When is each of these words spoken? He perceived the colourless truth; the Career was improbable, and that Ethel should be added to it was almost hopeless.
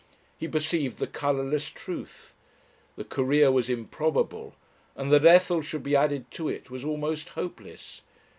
He 0.35 0.47
perceived 0.47 0.97
the 0.97 1.05
colourless 1.05 1.69
truth; 1.69 2.33
the 2.95 3.03
Career 3.03 3.51
was 3.51 3.69
improbable, 3.69 4.55
and 4.95 5.11
that 5.13 5.27
Ethel 5.27 5.61
should 5.61 5.83
be 5.83 5.95
added 5.95 6.31
to 6.31 6.49
it 6.49 6.71
was 6.71 6.83
almost 6.83 7.29
hopeless. 7.37 8.01